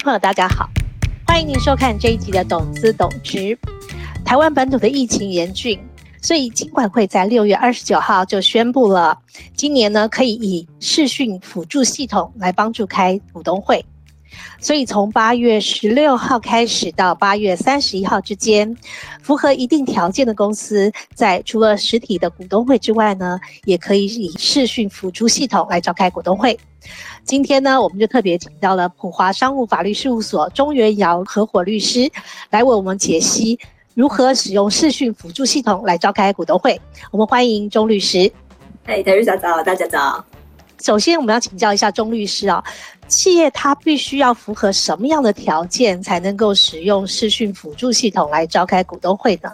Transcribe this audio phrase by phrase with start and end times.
[0.00, 0.68] 朋友，大家好，
[1.26, 3.38] 欢迎您收看这一集的《懂资懂职》。
[4.24, 5.78] 台湾本土的疫情严峻，
[6.22, 9.18] 所以金管会在六月二十九号就宣布了，
[9.56, 13.84] 今年呢可以以视讯辅助系统来帮助开股东会。
[14.60, 18.76] 所以从八月十六号开始到八月三十一号之间，
[19.22, 26.58] 符合一定条件的公司，在除了实体的股东会之外呢，也可以以视讯辅助系统来召开股东会。
[27.24, 32.10] 今天呢，我们就特别请到了普华商务法律事务所钟元尧合伙律师
[32.50, 33.58] 来为我们解析
[33.94, 36.80] 如何使用视讯辅助系统来召开股东会。
[37.10, 38.30] 我们欢迎钟律师。
[38.84, 40.24] 哎，台律师早，大家早。
[40.80, 42.62] 首先，我们要请教一下钟律师啊。
[43.08, 49.50] 企业它必须要符合什么样的条件才能够使用视讯辅助系统来召开股东会呢？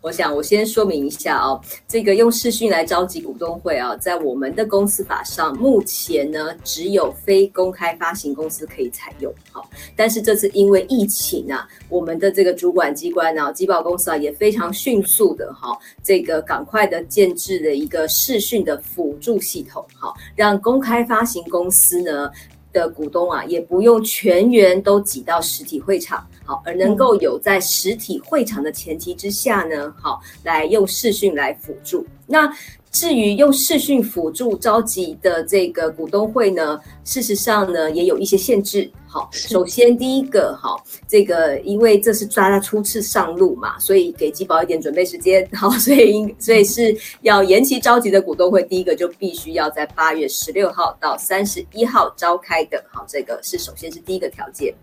[0.00, 9.32] 我想我先说明一下哦，这个用视讯来召集股东会啊，在我们的公司法上，目前呢只有非公开发行公司可以采用。
[9.50, 22.30] 好，但是这次因为疫情啊，我们的这个主管机关呢，集保公司啊也非常迅速的哈，这个赶快的建制了一个视讯的辅助系统，好，让公开发行公司呢。
[22.78, 32.06] 的股东啊，也不用全员都挤到实体会场，好，而能够有在实体会场的前提之下呢，好，来用视讯来辅助。
[32.26, 32.48] 那
[32.90, 38.88] 至于用视讯辅助召集的这个股东会呢，事实上呢，也有一些限制。
[39.08, 40.76] 好，首先第一个，哈，
[41.08, 45.48] 这个因为这是抓他初次上路嘛，所以给基宝一点准备时间。
[45.56, 52.84] 好，所以应所以是要延期召集的股东会，第一个就必须要在八月十六号到三十一号召开的。
[52.92, 54.74] 好，这个是首先是第一个条件。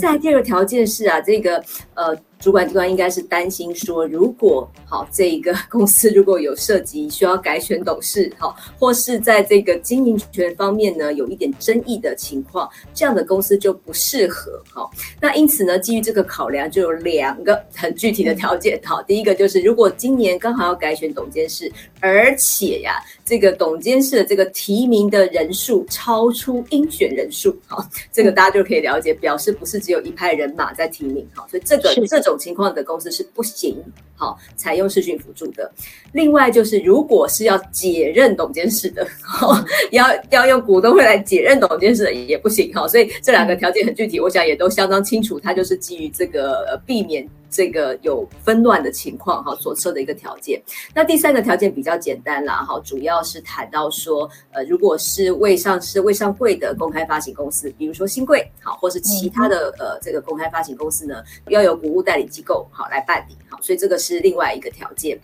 [0.00, 1.62] 再第二个条件是啊，这个
[1.94, 2.16] 呃。
[2.38, 14.60] 主管机关应该是担心说，如果好这一个公司如果有涉及需要改选董事，好，或是在这个经营权方面呢有一点争议的情况，这样的公司就不适合。
[14.68, 18.78] 好，那因此呢，基于这个考量，就有两个很具体的条件。
[18.84, 31.24] 好，第一个就是如果今年刚好要改选董监事，而且呀，这个董监事的这个提名的人数超出应选人数，好，这个大家就可以了解，表示不是只有一派人马在提名。
[31.32, 32.16] 好，所以这个这。
[32.26, 33.76] 这种情况的公司是不行，
[34.16, 35.70] 好，采用视讯辅助的。
[36.12, 39.06] 另外就是，如果是要解任董监事的，
[39.92, 42.88] 要要用股东会来解任董监事的也不行，哈。
[42.88, 47.26] 所以这两个条件很具体，我想也都相当清楚，它就是基于这个呃避免。
[47.48, 50.60] 这个有纷乱的情况哈，所设的一个条件。
[50.92, 65.16] 那第三个条件比较简单啦哈，主要是谈到说，呃，如果是未上市、未上柜的公开发行公司，比如说新贵好，或是其他的呃这个公开发行公司呢，要有股务代理机构好来办理好，所以这个是另外一个条件。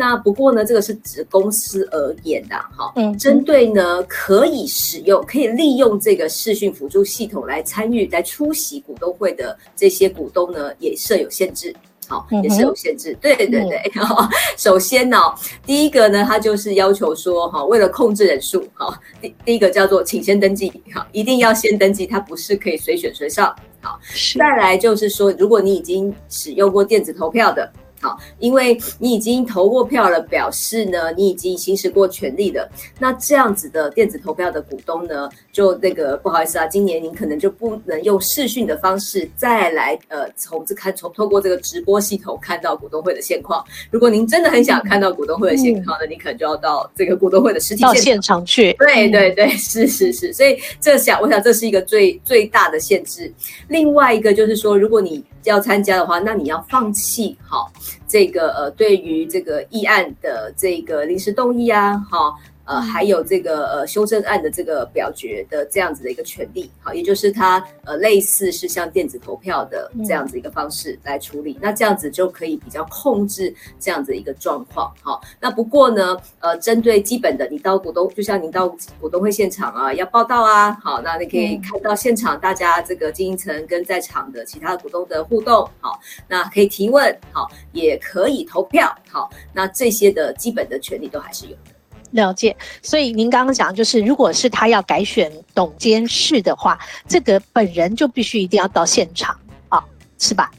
[0.00, 11.76] 那不过呢，这个是指公司而言的哈，嗯，针对呢可以使用、可以利用这个视讯辅助系统来参与、来出席股东会的这些股东呢，也设有限制。
[12.08, 13.14] 好，也是有限制。
[13.20, 15.18] 对对对，然后 首先呢，
[15.66, 23.54] 第一个呢，它就是要求说，哈，为了控制人数，哈，第第一个叫做请先登记，哈，一定要先登记，它不是可以随选随上。
[23.82, 24.00] 好，
[24.38, 27.70] 再来就是说，如果你已经使用过电子投票的。
[28.00, 32.68] 好，因为你已经投过票了，表示呢，你已经行使过权利了。
[32.98, 43.64] 那这样子的电子投票的股东呢，就那个不好意思啊，今年您可能就不能用视讯的方式再来呃，从这看从透过这个直播系统看到股东会的现况。
[43.90, 48.72] 如果您真的很想看到股东会的现况呢，嗯、你可能就要到这个股东会的实体现场，到现场去。
[48.74, 50.32] 对对对，是是是。
[50.32, 53.30] 所以这想，我想这是一个最最大的限制。
[53.68, 57.72] 另外一个就是说，如果你要参加的话，那你要放弃好
[58.06, 62.36] 这个呃，对于这个议案的这个临时动议啊，好。
[62.64, 78.68] 呃，还有这个呃修正案的这个表决的这样子的一个权利，好，也就是它呃类似是像电子投票的这样子一个方式来处理，嗯、那这样子就可以比较控制这样子一个状况，好，那不过呢，呃，针对基本的，你到股东，就像你到
[79.00, 85.98] 股东会现场啊，要报到啊，好，那你可以看到现场大家这个经营层跟在场的其他股东的互动，好，
[86.28, 91.79] 那可以提问，好，也可以投票，好，那这些的基本的权利都还是有的。
[92.12, 99.84] 了解，所以您刚刚讲就是，如果是他要改选董监事的话，这个本人就必须一定要到现场啊，
[100.18, 100.50] 是吧？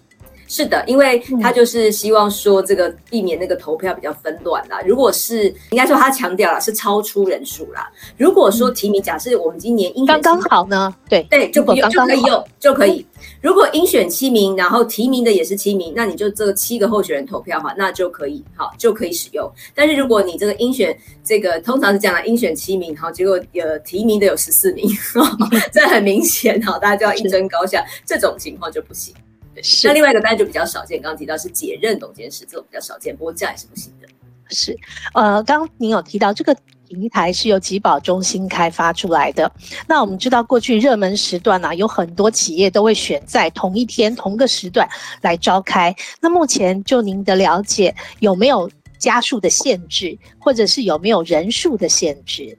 [0.54, 4.82] 是的，因为他就是希望说这个避免那个投票比较纷乱啦。
[4.86, 7.90] 如果是应该说他强调了是超出人数啦。
[8.18, 13.06] 如果说提名，假设我们今年应刚刚好呢，对对，就不用就可以用就可以。
[13.40, 19.50] 如果应选七名，然后提名的也是七名，那你就这个七个候选人投票哈，那就可以好就可以使用。
[19.74, 20.94] 但是如果你这个应选
[21.24, 24.86] 这个通常是讲了应选七名，好结果有提名的有十四名，
[25.72, 29.16] 这很明显哈，大家就要一争高下，这种情况就不行。
[29.62, 34.08] 是，那另外一个当然就比较少见，刚刚提到是解任董监事，这种比较少见，不过这样也是不行的。
[34.50, 34.78] 是，
[35.14, 36.56] 呃，刚刚您有提到这个
[36.88, 39.50] 平台是由集保中心开发出来的。
[39.88, 44.88] 那我们知道过去热门时段呢、啊，有很多企业都会选在同一天同个时段
[45.22, 45.96] 来召开。
[46.20, 52.58] 那目前就您的了解，有没有家数的限制，或者是有没有人数的限制？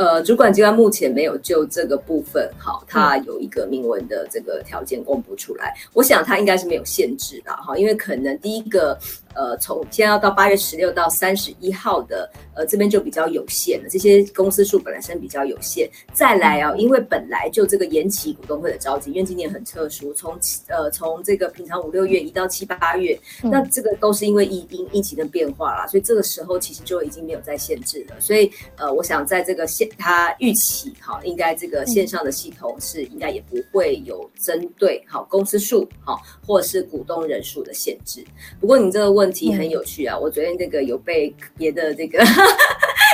[0.00, 5.74] 呃，主管机关目前没有就这个部分，好，它有一个明文的这个条件公布出来。
[5.92, 8.98] 我想它应该是没有限制的，哈，因为可能第一个。
[9.34, 13.88] 呃，从现在要到八月十六到三十一号的，呃，这边就比较有限了。
[13.88, 15.88] 这些公司数本来是比较有限。
[16.12, 20.36] 再来啊，因为本来就这个延期股东会的召集，因为今年很特殊，从
[20.68, 28.20] 呃从这个平常五六月移到七八月，嗯，那这个都是因为疫因疫情的变化啦，所以这个时候其实就已经没有再限制了。
[28.20, 38.24] 所以呃，我想在这个线，他预期哈，应该这个线上的系统是应该也不会有针对好公司数好或者是股东人数的限制。
[38.60, 39.19] 不过你这个问。
[39.20, 40.18] 问题很有趣啊！
[40.18, 42.24] 我昨天这个有被别的这个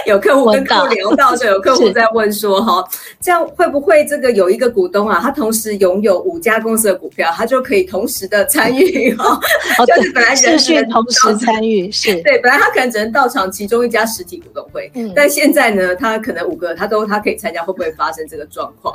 [0.06, 2.82] 有客户跟客户聊到，说有客户在问说哈，
[3.20, 9.38] 这样会不会这个有一个股东啊，他同时拥有五家公司的股票，他就可以同时的参与 哈？
[9.87, 18.94] 就是本来人是同时参与， 是对，本来他可能只能到场其中一家实体股东会，嗯，但现在呢，他可能五个他都他可以参加，会不会发生这个状况？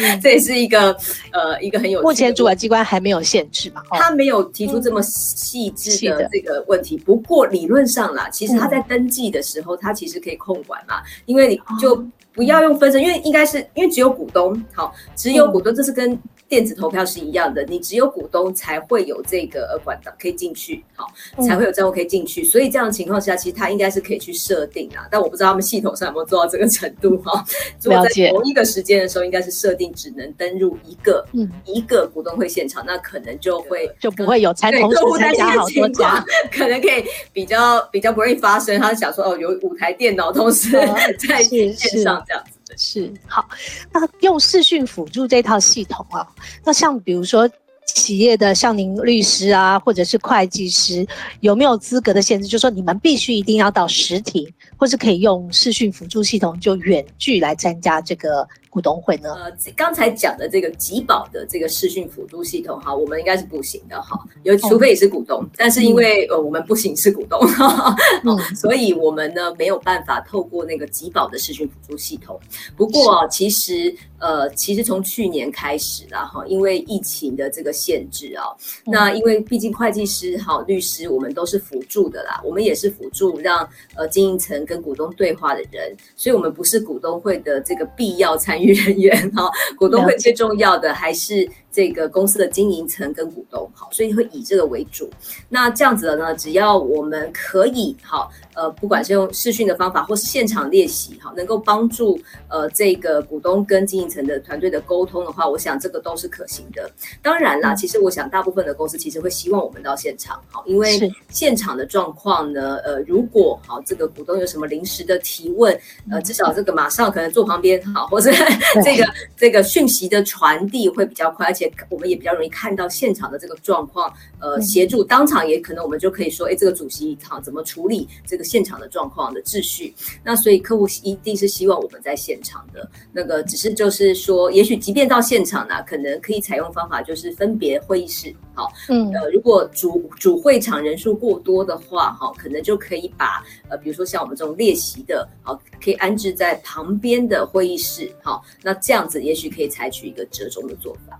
[0.00, 0.96] 嗯， 这也是一个
[1.32, 3.82] 呃一个很有，目前主管机关还没有限制嘛？
[3.90, 6.62] 他没有提出这么细致的这个。
[6.68, 16.18] 问题，不过理论上啦，其实他在登记的时候，他其实可以控管嘛，因为你就不要用分身，因为应该是因为只有股东，好，只有股东，这是跟。
[16.52, 21.10] 电子投票是一样的，你只有股东才会有这个呃管道可以进去，好，
[21.42, 22.44] 才会有账户可以进去。
[22.44, 27.42] 所以这样的情况下，其实他应该是可以去设定啊，但我不知道他们系统上有没有做到这个程度哈。
[27.84, 28.26] 了解。
[28.26, 36.22] 在同一个时间的时候，应该是设定只能登入一个，嗯，一个股东会现场，那可能就会就不会有参同时参加好多家，
[36.52, 37.02] 可能可以
[37.32, 38.78] 比较比较不容易发生。
[38.78, 40.68] 他想说哦，有五台电脑同时
[41.26, 42.58] 在线上这样子。
[42.76, 43.48] 是好，
[43.92, 46.26] 那用视讯辅助这套系统啊，
[46.64, 47.48] 那像比如说
[47.86, 51.06] 企业的像您律师啊，或者是会计师，
[51.40, 52.46] 有没有资格的限制？
[52.46, 58.48] 就是说你们必须一定要到实体，或是可以用视讯辅助系统就远距来参加这个。
[58.72, 59.34] 股东会呢？
[59.34, 67.94] 呃，刚才讲的这个集保的这个视讯辅助系统，哈，我们应该是不行的，哈，有除非你是股东，但是因为呃我们不行是股东，哈，
[68.56, 72.40] 所以我们呢没有办法透过那个集保的视讯辅助系统。
[72.74, 78.44] 不过其实呃，其实从去年开始啦，哈，因为疫情的这个限制啊，
[78.86, 88.72] 那因为毕竟会计师、哈律师，我们都是辅助的啦，我们也是辅助让呃经营层跟股东对话的人，所以我们不是股东会的这个必要参与。
[88.82, 95.08] 人员哈，股东会最重要的还是这个公司的经营层跟股东，好，所以会以这个为主。
[95.48, 106.90] 那这样子的呢，只要我们可以好，呃，不管是用视讯的方法，或是现场练习，好，能够帮助呃这个股东跟经营层的团队的沟通的话，我想这个都是可行的。
[107.22, 115.74] 当然啦，其实我想大部分的公司其实会希望我们到现场，好，因为现场的状况呢，呃，如果好这个股东有什么临时的提问，
[116.10, 118.30] 呃，至少这个马上可能坐旁边好，或者
[118.84, 119.04] 这个
[119.38, 121.61] 这个讯息的传递会比较快，而且。
[121.90, 129.94] 我们也比较容易看到现场的这个状况，呃，协助当场也可能我们就可以说，哎，这个主席好怎么处理这个现场的状况的秩序？
[130.24, 151.18] 那所以客户一定是希望我们在现场的，那个只是就是说，也许即便到现场呢，可能可以采用方法就是分别会议室，好，嗯，呃，如果主主会场人数过多的话，哈，可能就可以把呃，比如说像我们这种列席的，好，可以安置在旁边的会议室，好，那这样子也许可以采取一个折中的做法。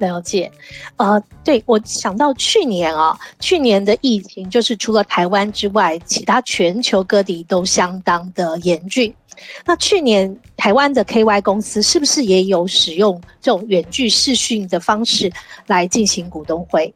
[0.00, 0.50] 了解，
[0.96, 9.14] 呃，对，我想到去年啊，去年的疫情就是除了台湾之外，其他全球各地都相当的严峻。
[9.64, 15.32] 那去年台湾的 KY 公司是不是也有使用这种远距视讯的方式
[15.66, 16.92] 来进行股东会？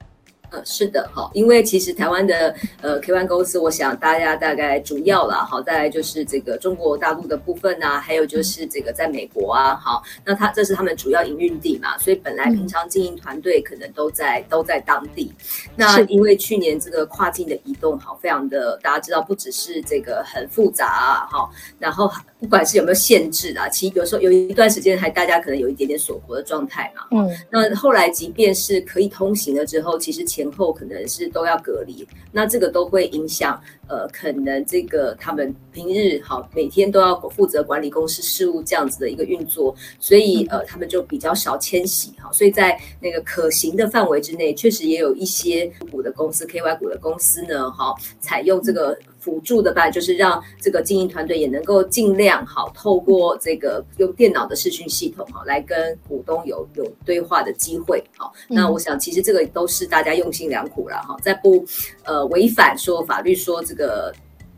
[0.55, 15.33] 呃，是的，好，因为其实台湾的呃 K One 公司，我想大家大概主要啦，好，再来就是这个中国大陆的部分啊，还有就是这个在美国啊，好，那他这是他们主要营运地嘛，所以本来平常经营团队可能都在都在当地。
[15.75, 22.09] 那因为去年这个跨境的移动，好，非常的大家知道，不只是这个很复杂啊，好，然后
[22.39, 33.59] 不管是有没有限制啊，其实有时候有一段时间还大家可能有一点点锁国的状态嘛，嗯，那后来即便是可以通行了之后，其实前前后可能是都要隔离，那这个都会影响，
[33.89, 48.99] 呃，可能这个他们平日好每天都要负责管理公司事务这样子的一个运作，所以呃，他们就比较少迁徙哈，所以在那个可行的范围之内，确实也有一些股的公司 KY 股的公司呢，哈，采用这个。
[49.25, 58.05] 辅助的吧，就是让这个经营团队也能够尽量好，透过这个用电脑的视讯系统哈，来跟股东有有对话的机会。
[58.19, 61.65] 好，那我想其实这个都是大家用心良苦了哈，在不
[62.05, 64.13] 呃违反说法律说这个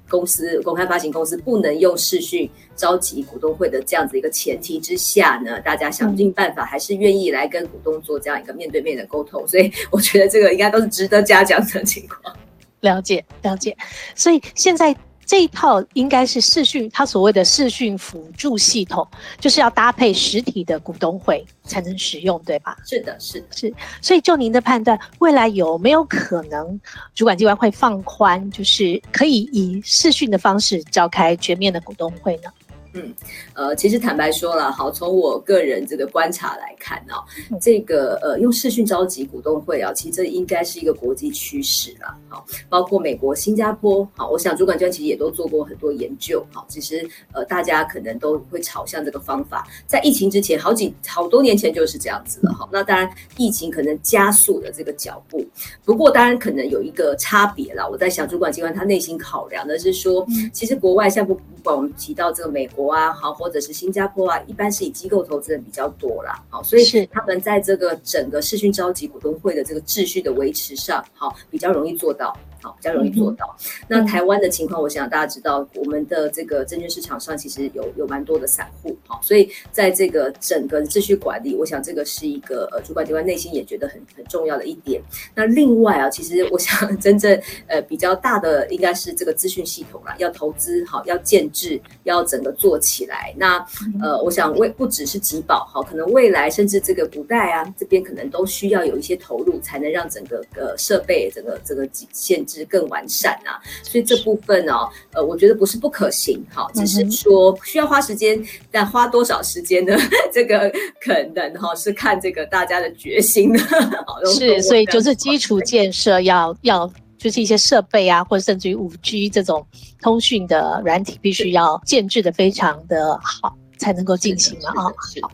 [0.09, 12.37] 公司公开发行公司不能用视讯召集股东会的这样子一个前提之下呢，大家想尽办法还是愿意来跟股东做这样一个面对面的沟通，所以我觉得这个应该都是值得嘉奖的情况。
[12.87, 13.77] 了解了解，
[14.15, 19.07] 所以现在这一套应该是视讯，它所谓的视讯辅助系统，
[19.41, 22.77] 就是要搭配实体的股东会才能使用，对吧？
[22.87, 23.75] 是的，是的，是。
[24.01, 26.81] 所以就您的判断，未来有没有可能
[27.13, 32.51] 主管机关会放宽，就是可以以视讯的方式召开全面的股东会呢？
[32.97, 33.15] 嗯，
[33.53, 37.21] 呃，其实坦白说了，好，从我个人这个观察来看啊，
[37.61, 55.45] 这个呃，用视讯召集股东会啊，其实这应该是一个国际趋势了，好，包括美国、新加坡，好，我想主管机关其实也都做过很多研究，好，其实呃，大家可能都会朝向这个方法，在疫情之前，好几好多年前就是这样子了，好，那当然疫情可能加速了这个脚步，
[55.85, 62.86] 不过当然可能有一个差别啦，我在想主管机关他内心考量的是说，其实国外像不不管我们提到这个美国。
[62.93, 72.37] 啊，好，或者是新加坡啊，一般是以机构投资人比较多啦，好，所以他们在这个整个视讯召集股东会的这个秩序的维持上，好，比较容易做到。
[72.73, 73.57] 比较容易做到。
[73.59, 85.01] 嗯、那台湾的情况，我想大家知道，我们的这个证券市场上其实有有蛮多的散户，好，所以在这个整个秩序管理，我想这个是一个呃主管机关内心也觉得很很重要的一点。
[85.35, 93.35] 那另外啊，其实我想真正呃比较大的应该是这个资讯系统啦，要投资好，要建制，要整个做起来。
[93.37, 93.59] 那
[94.03, 102.56] 呃，我想未不只是集保好，可能未来甚至这个股代啊这边可能都需要有一些投入，才能让整个呃设备整个这个限制。
[102.65, 109.97] 更完善啊，所以这部分哦，呃，我觉得不是不可行，好，只是说需要花时间，但花多少时间呢？
[110.33, 113.59] 这个可能哈是看这个大家的决心的。
[114.35, 119.65] 是，所以就是基础建设要要，就是一些设备啊，或者甚至于五 G 这种
[120.01, 124.93] 通讯的软体，必须要建制的非常的好，才能够进行了啊。
[125.13, 125.29] 是的，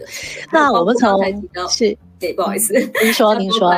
[0.52, 1.22] 那我们从
[1.68, 3.72] 是，对，不好意思，您说， 您说。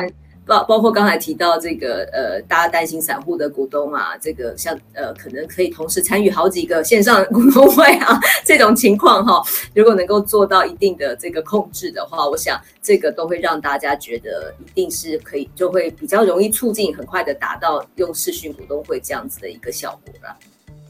[0.45, 20.35] 包包括刚才提到这个呃，大家担心散户的股东啊，这个像呃，可能可以同时参与好几个线上股东会啊， 这种情况哈，如果能够做到一定的这个控制的话，我想这个都会让大家觉得一定是可以，就会比较容易促进很快的达到用视讯股东会这样子的一个效果了。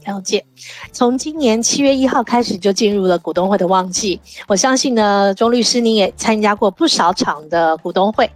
[0.06, 0.44] 了解，
[0.92, 4.20] 从今年七月一号开始就进入了股东会的旺季。
[4.46, 8.30] 我相信呢，钟律师您也参加过不少场的股东会。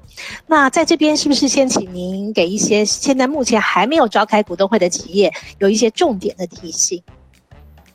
[0.49, 7.01] 那在这边是不是先请您给一些现在目前还没有召开股东会的企业有一些重点的提醒？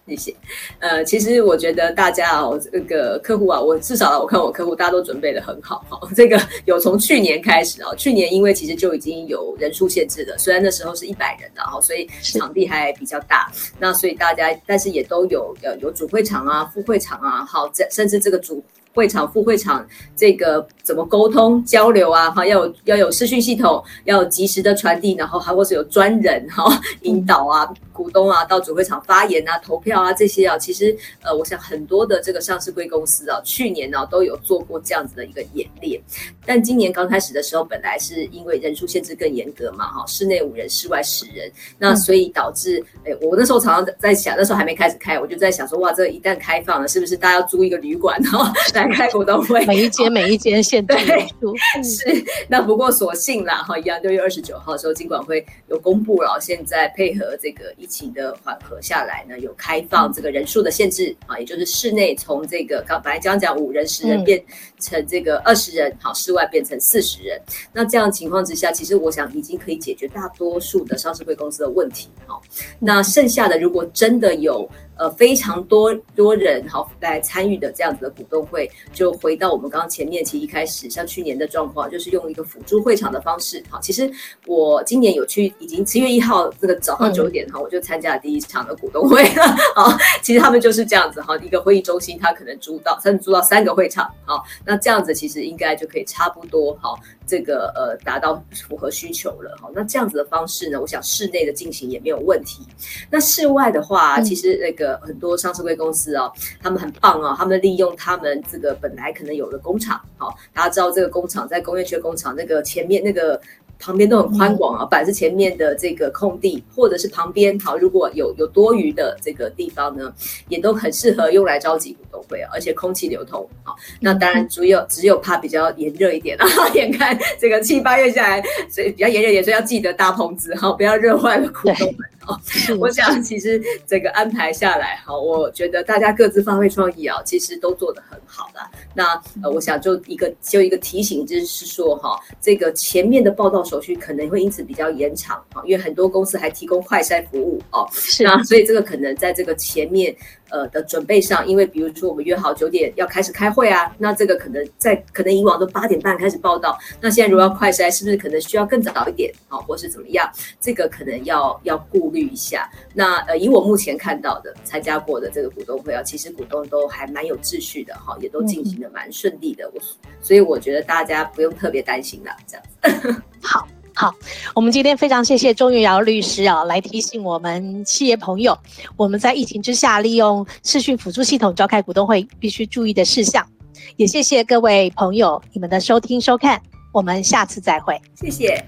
[0.07, 0.35] 谢谢。
[0.79, 5.99] 呃，其实我觉得大家哦，这个客户啊，我至少我看我客户大家都准备的很好哈。
[6.15, 13.51] 这个有从去年开始啊，去年因为其实就已经有人数限制了，虽然那时候是一百人的哈，所以场地还比较大。
[13.79, 18.63] 那所以大家但是也都有呃有主会场啊、副会场啊，好，这甚至这个主。
[18.95, 19.85] 会场、副会场，
[20.15, 22.31] 这个怎么沟通交流啊？
[22.31, 26.63] 哈，要有要有视讯系统，要有及时的传递，然后还或是有专人哈
[27.01, 36.01] 引导啊，股东啊到主会场发言啊、投票啊这些啊，其实呃，我想很多的这个上市贵公司啊，去年呢、啊、都有做过这样子的一个演练，
[36.45, 48.84] 但今年刚开始的时候，本来是因为人数限制更严格嘛，哈，室内五人，室外十人，那所以导致，哎，我那时候常常在想，那时候还没开始开，我就在想说，哇，这一旦开放了，是不是大家要租一个旅馆哈来？
[48.89, 51.55] 来开股东会，每一间每一间限制人数。
[51.83, 64.43] 是，那不过所幸啦，哈，一样六月二十九号的时候，金管会有公布了，现在配合这个疫情的缓和下来呢，有开放这个人数的限制啊，也就是室内从这个刚本来刚讲五人十人变
[64.85, 67.41] 成这个二十人，好，室外变成四十人。
[67.73, 72.41] 那这样情况之下，其实我想已经可以解决大多数的上市会公司的问题，好。
[72.79, 74.69] 那剩下的如果真的有。
[74.97, 83.61] 呃，非常多多人好来参与的这样子的股东会，就回到我们刚刚前面其实一开始，像去年的状况，就是用一个辅助会场的方式。
[83.69, 84.09] 好，其实
[84.47, 89.43] 我今年有去，已经七月一号这个早上九点哈，我就参加了第一场的股东会了。
[89.75, 89.91] 好，
[90.23, 94.09] 其实他们就是这样子哈，一个会议中心，他可能租到甚至租到三个会场。
[94.23, 99.55] 好，那这样子其实应该就可以差不多好，这个呃达到符合需求了。
[99.61, 102.65] 好，那这样子的方式呢，我想室内的进行也没有问题。
[103.09, 104.95] 那室外的话，其实那个。
[105.05, 113.39] 很多上市贵公司哦，他们很棒哦，他们利用他们这个本来可能有的工厂，好，大家知道这个工厂在工业区工厂那个前面那个。
[113.79, 120.13] 旁边都很宽广啊，板是前面的这个空地，或者是旁边好，如果有有多余的这个地方呢，
[120.47, 132.39] 也都很适合用来召集股东会啊，而且空气流通好，那当然只有只有怕比较炎热一点啊， 眼看这个七八月下来，所以比较炎热一点，所以要记得搭棚子哈，不要热坏了股东们啊。
[132.79, 138.71] 我想其实这个安排下来哈，我觉得大家各自发挥创意啊，其实都做得很好了。
[138.93, 143.64] 那呃，我想就一个就一个提醒，就是说哈，这个前面的报道。
[143.65, 150.15] 手续可能会因此比较延长啊，因为很多公司还提供快筛服务哦，是啊，所以这个可能在这个前面。
[150.55, 160.29] 呃的准备上，因为比如说我们约好九点要开始开会啊，那这个可能在可能以往都八点半开始报道，那现在如果要快筛，是不是可能需要更早一点啊，或是怎么样？
[160.61, 162.69] 这个可能要要顾虑一下。
[162.93, 169.81] 那呃，以我目前看到的参加过的这个股东会啊，其实股东都还蛮有秩序的哈，也都进行的蛮顺利的，我
[170.21, 172.65] 所以我觉得大家不用特别担心啦，这样
[173.03, 173.21] 子。
[173.43, 173.67] 好。
[173.97, 174.13] 好，
[174.53, 178.57] 我们今天非常谢谢钟玉瑶律师啊，来提醒我们企业朋友，
[178.97, 183.47] 我们在疫情之下利用视讯辅助系统召开股东会必须注意的事项。
[183.95, 186.61] 也谢谢各位朋友你们的收听收看，
[186.91, 188.61] 我们下次再会，谢谢。